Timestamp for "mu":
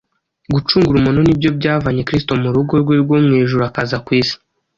2.41-2.49, 3.25-3.31